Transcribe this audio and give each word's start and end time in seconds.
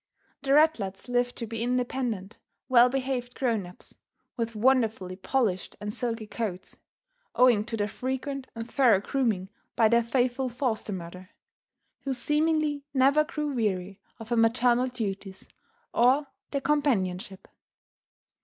The 0.41 0.55
ratlets 0.55 1.07
lived 1.09 1.35
to 1.35 1.45
be 1.45 1.61
independent, 1.61 2.39
well 2.67 2.89
behaved 2.89 3.35
grown 3.35 3.67
ups, 3.67 3.95
with 4.35 4.55
wonderfully 4.55 5.15
polished 5.15 5.75
and 5.79 5.93
silky 5.93 6.25
coats, 6.25 6.75
owing 7.35 7.63
to 7.65 7.77
their 7.77 7.87
frequent 7.87 8.47
and 8.55 8.67
thorough 8.67 8.99
grooming 8.99 9.49
by 9.75 9.89
their 9.89 10.03
faithful 10.03 10.49
foster 10.49 10.91
mother, 10.91 11.29
who 11.99 12.13
seemingly 12.13 12.83
never 12.95 13.23
grew 13.23 13.53
weary 13.53 13.99
of 14.17 14.29
her 14.29 14.35
maternal 14.37 14.87
duties 14.87 15.47
or 15.93 16.25
their 16.49 16.61
companionship. 16.61 17.47